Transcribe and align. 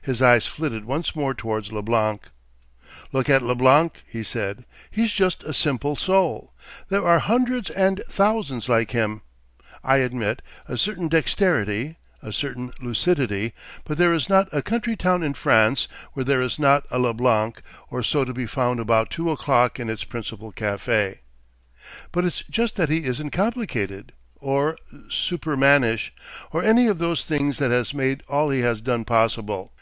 His 0.00 0.22
eyes 0.22 0.46
flitted 0.46 0.86
once 0.86 1.14
more 1.14 1.34
towards 1.34 1.70
Leblanc. 1.70 2.28
'Look 3.12 3.28
at 3.28 3.42
Leblanc,' 3.42 4.02
he 4.06 4.22
said. 4.22 4.64
'He's 4.90 5.12
just 5.12 5.42
a 5.44 5.52
simple 5.52 5.96
soul. 5.96 6.54
There 6.88 7.06
are 7.06 7.18
hundreds 7.18 7.68
and 7.68 8.00
thousands 8.08 8.70
like 8.70 8.92
him. 8.92 9.20
I 9.84 9.98
admit, 9.98 10.40
a 10.66 10.78
certain 10.78 11.08
dexterity, 11.08 11.96
a 12.22 12.32
certain 12.32 12.72
lucidity, 12.80 13.52
but 13.84 13.98
there 13.98 14.14
is 14.14 14.30
not 14.30 14.48
a 14.50 14.62
country 14.62 14.96
town 14.96 15.22
in 15.22 15.34
France 15.34 15.88
where 16.14 16.24
there 16.24 16.40
is 16.40 16.58
not 16.58 16.86
a 16.90 16.98
Leblanc 16.98 17.60
or 17.90 18.02
so 18.02 18.24
to 18.24 18.32
be 18.32 18.46
found 18.46 18.80
about 18.80 19.10
two 19.10 19.30
o'clock 19.30 19.78
in 19.78 19.90
its 19.90 20.04
principal 20.04 20.54
café. 20.54 21.18
It's 22.16 22.42
just 22.48 22.76
that 22.76 22.88
he 22.88 23.04
isn't 23.04 23.32
complicated 23.32 24.14
or 24.36 24.78
Super 25.10 25.54
Mannish, 25.54 26.14
or 26.50 26.62
any 26.62 26.86
of 26.86 26.96
those 26.96 27.24
things 27.24 27.58
that 27.58 27.72
has 27.72 27.92
made 27.92 28.22
all 28.26 28.48
he 28.48 28.60
has 28.60 28.80
done 28.80 29.04
possible. 29.04 29.74